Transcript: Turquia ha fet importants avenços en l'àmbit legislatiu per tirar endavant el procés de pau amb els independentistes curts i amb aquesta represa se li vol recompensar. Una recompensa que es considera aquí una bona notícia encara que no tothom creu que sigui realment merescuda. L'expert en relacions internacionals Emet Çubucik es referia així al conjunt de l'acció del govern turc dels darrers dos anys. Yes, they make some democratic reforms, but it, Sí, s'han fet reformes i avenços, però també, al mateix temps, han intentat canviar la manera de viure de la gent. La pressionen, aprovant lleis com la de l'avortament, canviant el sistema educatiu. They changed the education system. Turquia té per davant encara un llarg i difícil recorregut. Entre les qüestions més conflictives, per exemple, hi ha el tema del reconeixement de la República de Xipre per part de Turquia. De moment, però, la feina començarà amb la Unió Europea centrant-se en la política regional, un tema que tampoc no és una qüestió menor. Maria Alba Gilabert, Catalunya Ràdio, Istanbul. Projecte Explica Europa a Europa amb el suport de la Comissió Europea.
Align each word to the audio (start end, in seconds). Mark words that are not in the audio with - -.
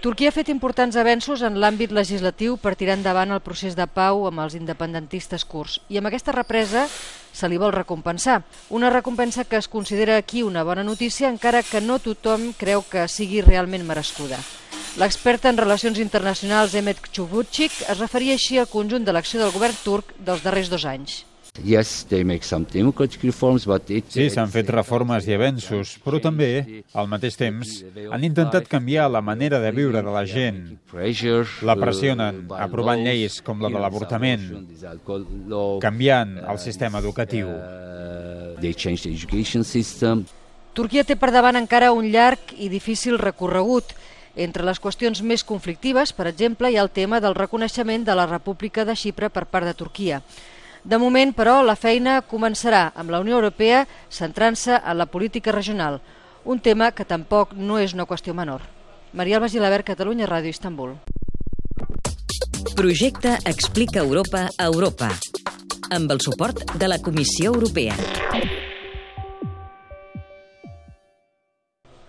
Turquia 0.00 0.30
ha 0.30 0.32
fet 0.32 0.48
importants 0.48 0.96
avenços 0.96 1.42
en 1.44 1.58
l'àmbit 1.60 1.90
legislatiu 1.92 2.54
per 2.56 2.70
tirar 2.72 2.94
endavant 2.96 3.34
el 3.34 3.42
procés 3.44 3.74
de 3.76 3.84
pau 3.84 4.22
amb 4.30 4.40
els 4.40 4.56
independentistes 4.56 5.44
curts 5.44 5.74
i 5.92 6.00
amb 6.00 6.08
aquesta 6.08 6.32
represa 6.32 6.86
se 6.88 7.50
li 7.52 7.58
vol 7.60 7.74
recompensar. 7.74 8.38
Una 8.72 8.88
recompensa 8.88 9.44
que 9.44 9.60
es 9.60 9.68
considera 9.68 10.16
aquí 10.16 10.40
una 10.42 10.64
bona 10.64 10.86
notícia 10.88 11.28
encara 11.28 11.60
que 11.62 11.84
no 11.84 12.00
tothom 12.00 12.54
creu 12.56 12.80
que 12.80 13.04
sigui 13.12 13.44
realment 13.44 13.84
merescuda. 13.84 14.40
L'expert 14.96 15.44
en 15.52 15.60
relacions 15.60 16.00
internacionals 16.00 16.72
Emet 16.80 17.04
Çubucik 17.12 17.82
es 17.84 18.00
referia 18.00 18.40
així 18.40 18.56
al 18.56 18.72
conjunt 18.72 19.04
de 19.04 19.12
l'acció 19.12 19.44
del 19.44 19.52
govern 19.52 19.76
turc 19.84 20.16
dels 20.16 20.40
darrers 20.40 20.72
dos 20.72 20.88
anys. 20.88 21.26
Yes, 21.58 22.06
they 22.08 22.22
make 22.24 22.44
some 22.44 22.64
democratic 22.64 23.22
reforms, 23.22 23.66
but 23.66 23.90
it, 23.90 24.06
Sí, 24.14 24.28
s'han 24.30 24.48
fet 24.52 24.70
reformes 24.70 25.26
i 25.26 25.34
avenços, 25.34 25.96
però 26.04 26.20
també, 26.22 26.82
al 26.94 27.08
mateix 27.10 27.36
temps, 27.36 27.72
han 28.14 28.24
intentat 28.24 28.68
canviar 28.70 29.08
la 29.10 29.20
manera 29.20 29.58
de 29.60 29.72
viure 29.74 30.00
de 30.00 30.14
la 30.14 30.22
gent. 30.24 30.60
La 31.66 31.76
pressionen, 31.76 32.44
aprovant 32.54 33.02
lleis 33.02 33.40
com 33.42 33.60
la 33.60 33.68
de 33.68 33.82
l'avortament, 33.82 34.46
canviant 35.82 36.36
el 36.46 36.62
sistema 36.62 37.02
educatiu. 37.02 37.50
They 38.60 38.74
changed 38.74 39.08
the 39.08 39.12
education 39.16 39.64
system. 39.64 40.26
Turquia 40.76 41.02
té 41.02 41.16
per 41.18 41.32
davant 41.34 41.58
encara 41.58 41.90
un 41.92 42.06
llarg 42.12 42.54
i 42.56 42.70
difícil 42.70 43.18
recorregut. 43.18 43.96
Entre 44.38 44.62
les 44.62 44.78
qüestions 44.78 45.24
més 45.26 45.42
conflictives, 45.42 46.12
per 46.14 46.28
exemple, 46.30 46.70
hi 46.70 46.78
ha 46.78 46.84
el 46.86 46.92
tema 46.94 47.18
del 47.20 47.34
reconeixement 47.34 48.06
de 48.06 48.14
la 48.14 48.28
República 48.30 48.84
de 48.86 48.94
Xipre 48.94 49.32
per 49.34 49.48
part 49.50 49.66
de 49.66 49.74
Turquia. 49.74 50.20
De 50.84 50.98
moment, 50.98 51.34
però, 51.36 51.60
la 51.62 51.76
feina 51.76 52.20
començarà 52.24 52.90
amb 52.96 53.12
la 53.12 53.20
Unió 53.20 53.36
Europea 53.36 53.84
centrant-se 54.08 54.78
en 54.80 54.98
la 54.98 55.06
política 55.06 55.52
regional, 55.52 56.00
un 56.44 56.60
tema 56.60 56.92
que 56.92 57.04
tampoc 57.04 57.52
no 57.54 57.78
és 57.78 57.94
una 57.94 58.06
qüestió 58.08 58.34
menor. 58.34 58.64
Maria 59.12 59.36
Alba 59.36 59.48
Gilabert, 59.48 59.84
Catalunya 59.84 60.28
Ràdio, 60.30 60.48
Istanbul. 60.48 60.96
Projecte 62.76 63.36
Explica 63.44 64.00
Europa 64.00 64.48
a 64.56 64.64
Europa 64.64 65.10
amb 65.90 66.10
el 66.12 66.20
suport 66.20 66.64
de 66.78 66.88
la 66.88 67.00
Comissió 67.02 67.52
Europea. 67.52 67.96